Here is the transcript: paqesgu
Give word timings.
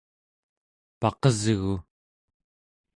paqesgu 0.99 1.71